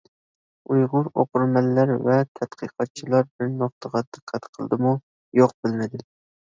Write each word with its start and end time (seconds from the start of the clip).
ئۇيغۇر 0.69 1.09
ئوقۇرمەنلەر 1.11 1.93
ۋە 2.07 2.17
تەتقىقاتچىلار 2.39 3.29
بىر 3.31 3.55
نۇقتىغا 3.61 4.05
دىققەت 4.11 4.53
قىلدىمۇ-يوق، 4.59 5.57
بىلمىدىم. 5.63 6.09